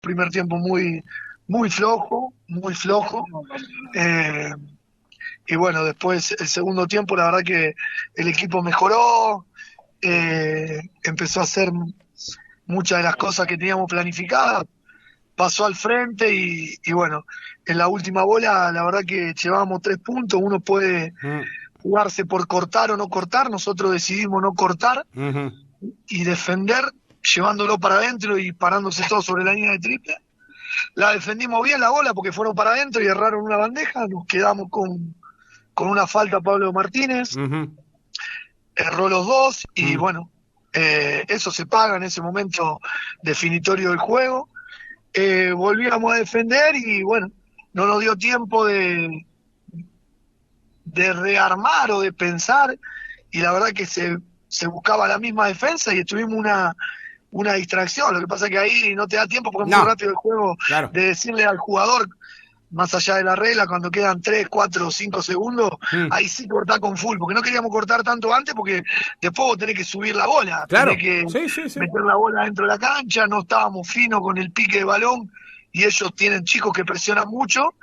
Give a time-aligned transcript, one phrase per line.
[0.00, 1.02] primer tiempo muy,
[1.46, 3.24] muy flojo, muy flojo.
[3.94, 4.50] Eh,
[5.46, 7.74] y bueno, después el segundo tiempo, la verdad que
[8.14, 9.46] el equipo mejoró,
[10.00, 11.70] eh, empezó a hacer
[12.66, 14.64] muchas de las cosas que teníamos planificadas,
[15.34, 17.24] pasó al frente y, y bueno,
[17.64, 21.40] en la última bola, la verdad que llevábamos tres puntos, uno puede Mm,
[21.82, 25.06] jugarse por cortar o no cortar, nosotros decidimos no cortar
[26.08, 26.84] y defender
[27.22, 30.16] llevándolo para adentro y parándose todo sobre la línea de triple.
[30.94, 34.68] La defendimos bien la bola porque fueron para adentro y erraron una bandeja, nos quedamos
[34.70, 35.14] con,
[35.74, 37.30] con una falta Pablo Martínez,
[38.74, 40.30] erró los dos y bueno,
[40.72, 42.80] eh, eso se paga en ese momento
[43.22, 44.48] definitorio del juego.
[45.12, 47.30] Eh, volvíamos a defender y bueno,
[47.72, 49.26] no nos dio tiempo de,
[50.84, 52.78] de rearmar o de pensar
[53.30, 56.74] y la verdad que se, se buscaba la misma defensa y estuvimos una,
[57.30, 58.14] una distracción.
[58.14, 59.82] Lo que pasa es que ahí no te da tiempo porque es No.
[59.82, 60.90] muy rápido el juego Claro.
[60.92, 62.08] de decirle al jugador,
[62.70, 66.08] más allá de la regla, cuando quedan 3, 4 o 5 segundos, Mm.
[66.10, 68.82] ahí sí cortar con full, porque no queríamos cortar tanto antes porque
[69.22, 70.90] después vos tenés que subir la bola, Claro.
[70.90, 71.80] tenés que Sí, sí, sí.
[71.80, 75.32] meter la bola dentro de la cancha, no estábamos finos con el pique de balón
[75.72, 77.74] y ellos tienen chicos que presionan mucho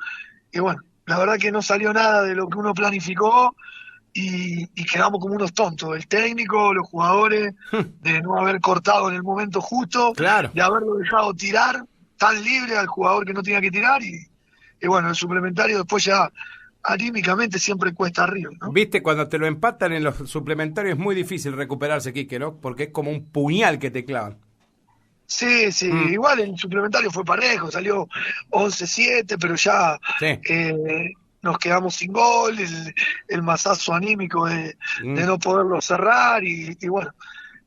[0.52, 3.56] y bueno, la verdad que no salió nada de lo que uno planificó
[4.18, 7.54] y, y quedamos como unos tontos, el técnico, los jugadores,
[8.02, 10.50] de no haber cortado en el momento justo, Claro.
[10.54, 11.84] de haberlo dejado tirar
[12.18, 14.26] tan libre al jugador que no tenía que tirar y,
[14.82, 16.32] y bueno, el suplementario después ya
[16.82, 18.72] anímicamente siempre cuesta arriba, ¿no?
[18.72, 22.56] Viste, cuando te lo empatan en los suplementarios es muy difícil recuperarse, Quique, ¿no?
[22.56, 24.38] Porque es como un puñal que te clavan.
[25.28, 26.14] Sí, sí, Mm.
[26.14, 28.08] igual el suplementario fue parejo, salió
[28.52, 30.40] 11-7, pero ya Sí.
[30.48, 31.12] eh,
[31.46, 32.94] nos quedamos sin gol, el,
[33.30, 35.14] el masazo anímico de, Mm.
[35.16, 37.12] de no poderlo cerrar y, y bueno,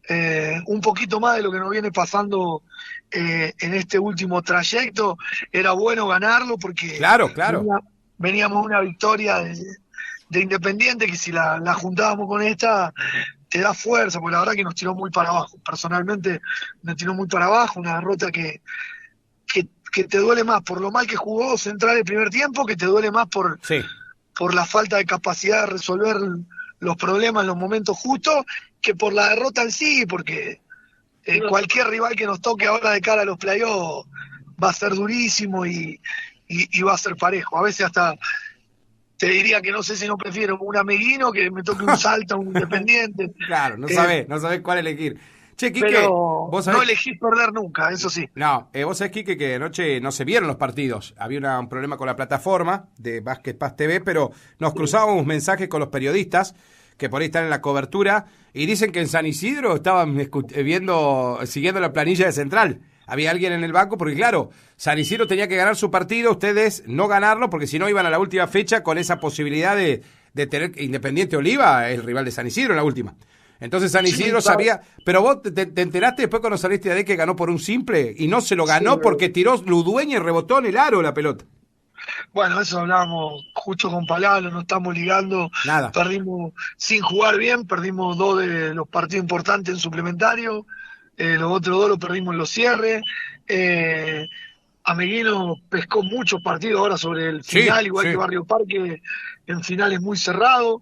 [0.09, 2.63] eh, un poquito más de lo que nos viene pasando
[3.11, 5.17] eh, en este último trayecto,
[5.53, 7.61] era bueno ganarlo porque Claro, claro.
[7.61, 7.81] venía-
[8.19, 9.55] veníamos una victoria de,
[10.29, 12.93] de Independiente que si la, la juntábamos con esta
[13.51, 15.57] te da fuerza, porque la verdad que nos tiró muy para abajo.
[15.65, 16.41] Personalmente
[16.83, 18.61] me tiró muy para abajo, una derrota que,
[19.53, 22.77] que, que te duele más por lo mal que jugó Central el primer tiempo, que
[22.77, 23.81] te duele más por, Sí.
[24.37, 26.17] por la falta de capacidad de resolver
[26.81, 28.45] los problemas en los momentos justos,
[28.81, 30.61] que por la derrota en sí, porque
[31.25, 34.09] eh, cualquier rival que nos toque ahora de cara a los playoffs
[34.63, 36.01] va a ser durísimo y,
[36.47, 37.59] y, y va a ser parejo.
[37.59, 38.15] A veces hasta
[39.17, 42.39] te diría que no sé si no prefiero un ameguino que me toque un salto,
[42.39, 43.33] un independiente.
[43.47, 45.19] Claro, no Eh, sabés, no sabés cuál elegir.
[45.59, 48.31] Che, Quique, Pero vos no elegís perder nunca, eso sí.
[48.37, 51.15] No, eh, vos sabés, Quique, que anoche no se vieron los partidos.
[51.19, 54.31] Había una- un problema con la plataforma de Basket Pass TV, pero
[54.61, 56.55] nos cruzábamos mensajes con los periodistas
[56.97, 60.63] que por ahí están en la cobertura y dicen que en San Isidro estaban eh,
[60.63, 62.81] viendo, siguiendo la planilla de Central.
[63.09, 66.85] Había alguien en el banco, porque claro, San Isidro tenía que ganar su partido, ustedes
[66.87, 70.03] no ganarlo, porque si no iban a la última fecha con esa posibilidad de,
[70.35, 73.17] de tener Independiente Oliva, el rival de San Isidro en la última.
[73.61, 77.17] Entonces San Isidro sabía, pero vos te, te enteraste después cuando saliste de ahí que
[77.17, 80.59] ganó por un simple y no se lo ganó Sí, porque tiró Ludueña y rebotó
[80.59, 81.45] en el aro la pelota.
[82.33, 85.51] Bueno, eso hablábamos justo con Palalo, no estamos ligando.
[85.67, 85.91] Nada.
[85.93, 90.65] Perdimos sin jugar bien, perdimos dos de los partidos importantes en suplementario,
[91.17, 93.03] eh, los otros dos los perdimos en los cierres.
[93.47, 94.29] Eh,
[94.85, 98.11] Ameguino pescó muchos partidos ahora sobre el Sí, final, igual sí.
[98.13, 99.03] que Barrio Parque,
[99.47, 100.81] en finales muy cerrados.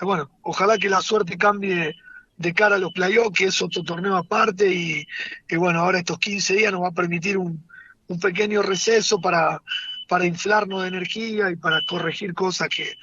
[0.00, 1.94] Eh, bueno, ojalá que la suerte cambie
[2.36, 5.06] de cara a los playoffs, que es otro torneo aparte, y,
[5.48, 7.64] y bueno, ahora estos 15 días nos va a permitir un,
[8.08, 9.62] un pequeño receso para,
[10.08, 12.94] para inflarnos de energía y para corregir cosas que,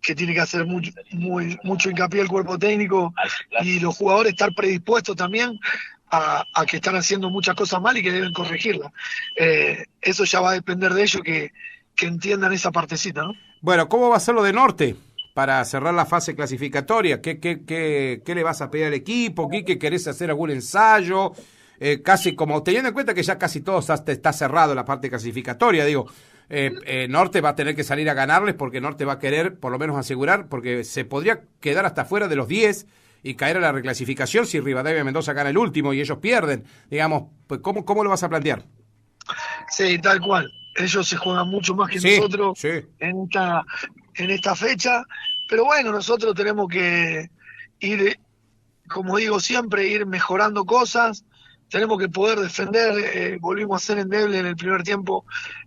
[0.00, 3.12] que tiene que hacer mucho, muy, mucho hincapié el cuerpo técnico
[3.62, 5.58] y los jugadores estar predispuestos también
[6.10, 8.92] a, a que están haciendo muchas cosas mal y que deben corregirlas.
[9.36, 11.52] Eh, eso ya va a depender de ellos que,
[11.94, 13.34] que entiendan esa partecita, ¿no?
[13.60, 14.96] Bueno, ¿cómo va a ser lo de Norte
[15.38, 17.22] para cerrar la fase clasificatoria?
[17.22, 19.48] ¿Qué, qué, qué, qué le vas a pedir al equipo?
[19.48, 21.30] ¿Qué querés hacer algún ensayo?
[21.78, 25.08] Eh, casi como teniendo en cuenta que ya casi todo está, está cerrado la parte
[25.08, 26.06] clasificatoria, digo,
[26.48, 29.60] eh, eh, Norte va a tener que salir a ganarles porque Norte va a querer
[29.60, 32.88] por lo menos asegurar, porque se podría quedar hasta fuera de los 10
[33.22, 36.64] y caer a la reclasificación si Rivadavia y Mendoza gana el último y ellos pierden.
[36.90, 38.64] Digamos, pues ¿cómo, cómo lo vas a plantear?
[39.68, 40.52] Sí, tal cual.
[40.74, 42.70] Ellos se juegan mucho más que Sí, nosotros sí.
[42.98, 43.64] en esta,
[44.18, 45.04] en esta fecha,
[45.48, 47.30] pero bueno, nosotros tenemos que
[47.80, 48.18] ir,
[48.88, 51.24] como digo siempre, ir mejorando cosas,
[51.70, 55.24] tenemos que poder defender, eh, volvimos a ser endeble en el primer tiempo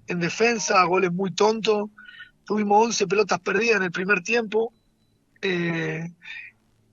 [0.07, 1.89] en defensa, goles muy tontos,
[2.43, 4.73] tuvimos 11 pelotas perdidas en el primer tiempo,
[5.41, 6.11] eh,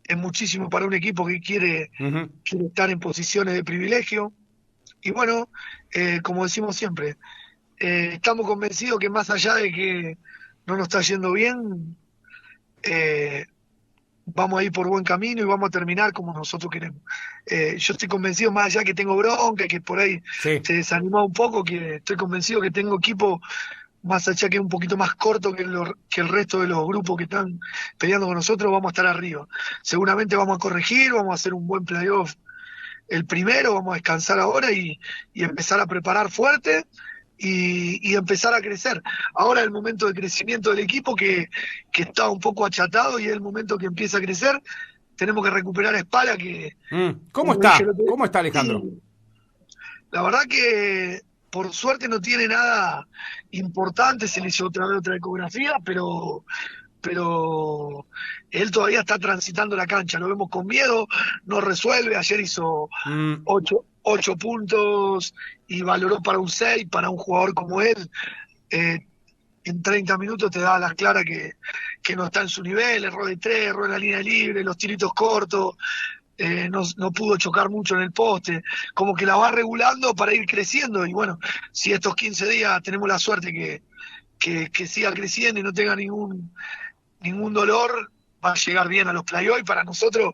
[0.05, 1.90] es muchísimo para un equipo que quiere,
[2.44, 4.32] estar en posiciones de privilegio.
[5.02, 5.49] y bueno,
[5.93, 7.16] eh, como decimos siempre,
[7.78, 10.19] eh, estamos convencidos que más allá de que
[10.69, 11.97] no nos está yendo bien,
[12.82, 13.47] eh,
[14.26, 17.00] vamos a ir por buen camino y vamos a terminar como nosotros queremos.
[17.47, 20.61] Eh, yo estoy convencido, más allá que tengo bronca, que por ahí Sí.
[20.62, 23.41] se desanimó un poco, que estoy convencido que tengo equipo
[24.03, 25.67] más allá que es un poquito más corto que,
[26.09, 27.59] que el resto de los grupos que están
[27.99, 29.49] peleando con nosotros, vamos a estar arriba.
[29.82, 32.35] Seguramente vamos a corregir, vamos a hacer un buen playoff
[33.09, 35.00] el primero, vamos a descansar ahora y,
[35.32, 36.85] y empezar a preparar fuerte
[37.38, 39.02] y, y empezar a crecer.
[39.35, 41.49] Ahora es el momento de crecimiento del equipo que,
[41.93, 44.61] que está un poco achatado y es el momento que empieza a crecer.
[45.17, 46.76] Tenemos que recuperar a Espala que...
[46.90, 47.31] Mm.
[47.32, 47.79] ¿Cómo está?
[48.08, 48.82] ¿Cómo está Alejandro?
[50.11, 51.20] La verdad que
[51.50, 53.06] por suerte no tiene nada
[53.52, 56.44] importante, se le hizo otra vez otra ecografía, pero
[57.00, 58.06] pero
[58.50, 61.06] él todavía está transitando la cancha, lo vemos con miedo,
[61.46, 63.43] no resuelve, ayer hizo Mm.
[63.44, 65.32] ocho, ocho puntos
[65.69, 68.11] y valoró para un 6, para un jugador como él,
[68.70, 69.06] eh,
[69.65, 71.53] en 30 minutos te da las claras que,
[72.03, 74.79] que no está en su nivel, error de tres, error en la línea libre, los
[74.79, 75.76] tiritos cortos,
[76.38, 78.62] eh, no, no pudo chocar mucho en el poste,
[78.94, 81.38] como que la va regulando para ir creciendo y bueno,
[81.73, 83.82] si estos 15 días tenemos la suerte que,
[84.38, 86.50] que, que siga creciendo y no tenga ningún,
[87.20, 88.11] ningún dolor,
[88.43, 90.32] va a llegar bien a los playoffs y para nosotros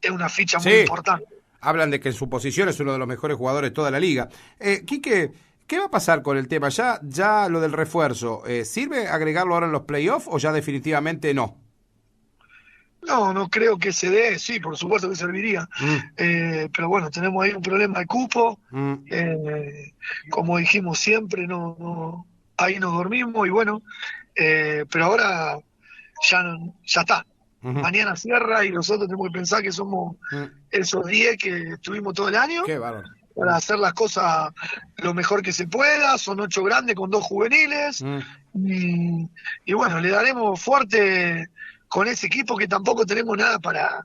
[0.00, 0.80] es una ficha muy Sí.
[0.80, 1.26] importante.
[1.62, 3.98] Hablan de que en su posición es uno de los mejores jugadores de toda la
[4.00, 4.28] liga.
[4.60, 5.32] Eh, Quique,
[5.66, 6.68] ¿qué va a pasar con el tema?
[6.68, 11.32] Ya, ya lo del refuerzo, eh, ¿sirve agregarlo ahora en los playoffs o ya definitivamente
[11.34, 11.56] no?
[13.02, 15.68] No, no creo que se dé, sí, por supuesto que serviría.
[15.80, 18.60] Mm, Eh, pero bueno, tenemos ahí un problema de cupo.
[18.70, 18.94] mm.
[19.10, 19.92] eh,
[20.30, 22.26] como dijimos siempre, no, no-
[22.56, 23.82] ahí nos dormimos y bueno,
[24.36, 25.58] eh, pero ahora
[26.30, 26.44] ya,
[26.86, 27.26] ya está.
[27.62, 30.44] Mañana cierra y nosotros tenemos que pensar que somos Mm.
[30.70, 33.08] esos 10 que estuvimos todo el año Qué bárbaro.
[33.36, 34.52] para hacer las cosas
[34.96, 36.18] lo mejor que se pueda.
[36.18, 38.02] Son ocho grandes con dos juveniles.
[38.02, 38.18] Mm.
[38.66, 39.28] Y,
[39.64, 41.48] y bueno, le daremos fuerte
[41.88, 44.02] con ese equipo que tampoco tenemos nada para,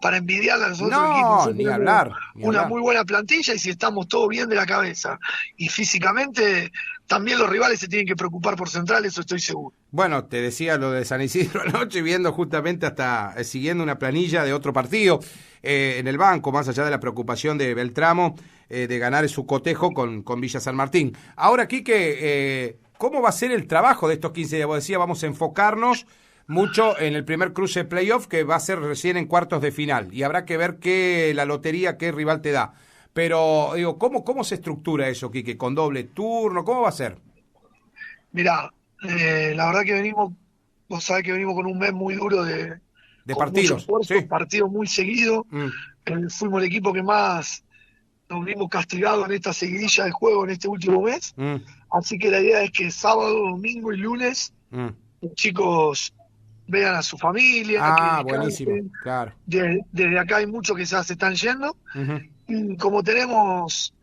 [0.00, 1.54] para envidiarle a los otros No, equipos.
[1.54, 2.68] Ni hablar, ni una hablar.
[2.68, 5.18] muy buena plantilla y si estamos todos bien de la cabeza
[5.56, 6.72] y físicamente,
[7.06, 9.74] también los rivales se tienen que preocupar por Central, eso estoy seguro.
[9.90, 14.44] Bueno, te decía lo de San Isidro anoche, viendo justamente hasta eh, siguiendo una planilla
[14.44, 15.20] de otro partido
[15.62, 18.36] eh, en el banco, más allá de la preocupación de Beltramo
[18.68, 21.16] eh, de ganar su cotejo con, con Villa San Martín.
[21.36, 24.66] Ahora, Quique, eh, ¿cómo va a ser el trabajo de estos 15 días?
[24.68, 26.06] Vos decía, vamos a enfocarnos
[26.46, 30.12] mucho en el primer cruce playoff que va a ser recién en cuartos de final
[30.12, 32.74] y habrá que ver qué la lotería, qué rival te da.
[33.12, 35.56] Pero, digo, ¿cómo, cómo se estructura eso, Quique?
[35.56, 36.64] ¿Con doble turno?
[36.64, 37.18] ¿Cómo va a ser?
[38.32, 38.72] Mirá,
[39.02, 40.32] eh, la verdad que venimos,
[40.88, 42.78] vos sabés que venimos con un mes muy duro de,
[43.36, 43.82] partidos.
[43.82, 44.22] esfuerzo, Sí.
[44.26, 45.44] partidos muy seguidos.
[45.50, 45.66] Mm,
[46.06, 47.62] Eh, fuimos el equipo que más
[48.30, 51.34] nos vimos castigados en esta seguidilla de juego en este último mes.
[51.36, 51.56] mm,
[51.90, 54.88] Así que la idea es que sábado, domingo y lunes mm.
[55.20, 56.14] los chicos
[56.70, 57.80] vean a su familia.
[57.82, 58.72] Ah, que buenísimo,
[59.02, 59.32] claro.
[59.46, 61.76] De- desde acá hay muchos que ya se están yendo.
[62.48, 63.94] Y como tenemos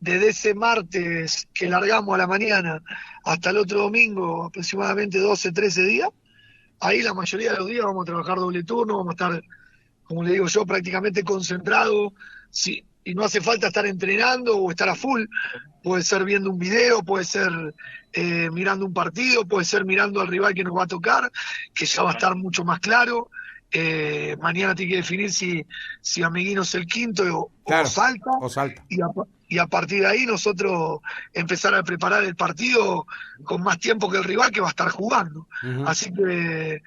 [0.00, 2.82] desde ese martes que largamos a la mañana
[3.24, 6.08] hasta el otro domingo, aproximadamente 12, 13 días,
[6.80, 9.42] ahí la mayoría de los días vamos a trabajar doble turno, vamos a estar,
[10.04, 12.12] como le digo yo, prácticamente concentrados.
[12.50, 15.24] Sí, y no hace falta estar entrenando o estar a full.
[15.82, 17.50] Puede ser viendo un video, puede ser
[18.12, 21.30] eh, mirando un partido, puede ser mirando al rival que nos va a tocar,
[21.74, 23.30] que ya va a estar mucho más claro.
[23.70, 25.66] Eh, mañana tiene que definir si,
[26.00, 27.86] si Amiguino es el quinto o, Claro.
[27.86, 28.30] o salta.
[28.40, 28.84] O salta.
[28.88, 29.06] Y a,
[29.48, 31.00] y a partir de ahí nosotros
[31.32, 33.06] empezar a preparar el partido
[33.42, 35.48] con más tiempo que el rival que va a estar jugando.
[35.86, 36.82] Así que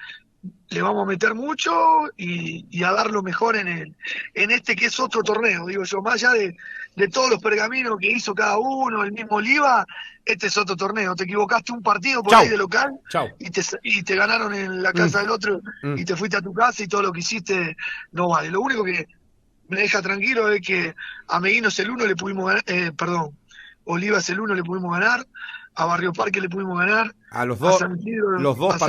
[0.70, 1.72] le vamos a meter mucho
[2.17, 3.96] y, y a dar lo mejor en el,
[4.34, 6.56] en este que es otro torneo, digo yo, más allá de,
[6.96, 9.86] de todos los pergaminos que hizo cada uno, el mismo Oliva,
[10.25, 11.15] este es otro torneo.
[11.15, 12.41] Te equivocaste un partido por Chau.
[12.41, 12.91] ahí de local
[13.39, 15.22] y te, y te ganaron en la casa Mm.
[15.22, 15.98] del otro Mm.
[15.98, 17.75] y te fuiste a tu casa y todo lo que hiciste
[18.12, 18.51] no vale.
[18.51, 19.08] Lo único que
[19.70, 20.94] me deja tranquilo es que
[21.29, 23.38] a Meguino es el uno, le pudimos ganar, eh, perdón,
[23.86, 25.25] Oliva es el uno, le pudimos ganar,
[25.75, 27.98] a Barrio Parque le pudimos ganar, A los a dos, San
[28.39, 28.79] los dos San-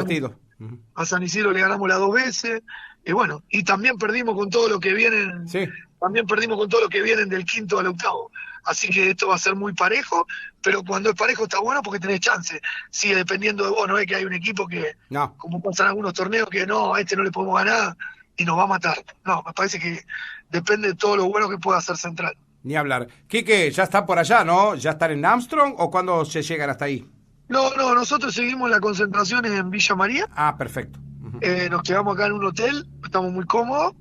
[0.94, 2.62] a San Isidro le ganamos las dos veces,
[3.04, 5.66] y bueno, y también perdimos con todo lo que vienen, Sí.
[6.00, 8.30] también perdimos con todo lo que vienen del quinto al octavo.
[8.64, 10.26] Así que esto va a ser muy parejo,
[10.62, 12.60] pero cuando es parejo está bueno porque tenés chance.
[12.90, 15.34] Sigue dependiendo de vos, no es que hay un equipo que, No.
[15.38, 17.96] como pasa en algunos torneos, que no, a este no le podemos ganar
[18.36, 18.96] y nos va a matar.
[19.24, 20.02] No, me parece que
[20.50, 22.36] depende de todo lo bueno que pueda hacer Central.
[22.64, 23.06] Ni hablar.
[23.28, 24.74] Quique, ya está por allá, ¿no?
[24.74, 27.08] ¿Ya están en Armstrong o cuándo se llegan hasta ahí?
[27.48, 30.28] No, no, nosotros seguimos la concentración en Villa María.
[30.36, 30.98] Ah, perfecto.
[31.40, 33.94] Eh, nos quedamos acá en un hotel, estamos muy cómodos.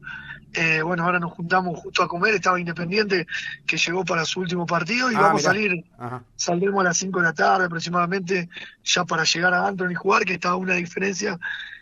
[0.54, 3.27] Eh, bueno, ahora nos juntamos justo a comer, estaba Independiente
[3.66, 5.51] que llegó para su último partido y Ah, vamos mirá.
[5.51, 6.24] a salir, Ajá.
[6.36, 8.50] saldremos a las 5 de la tarde aproximadamente
[8.84, 11.38] ya para llegar a Anthony y jugar, que está a una diferencia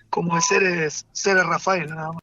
[0.10, 2.22] como de ser, ser Rafael, nada más.